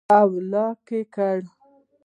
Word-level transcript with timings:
او 0.19 0.29
لاک 0.51 0.87
ئې 0.95 1.01
کړي 1.15 1.47